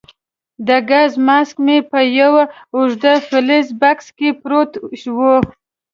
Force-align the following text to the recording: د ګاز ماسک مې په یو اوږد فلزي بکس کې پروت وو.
د 0.67 0.69
ګاز 0.89 1.11
ماسک 1.27 1.55
مې 1.65 1.77
په 1.89 1.99
یو 2.19 2.33
اوږد 2.75 3.03
فلزي 3.27 3.73
بکس 3.81 4.07
کې 4.17 4.29
پروت 4.41 4.71
وو. 5.17 5.35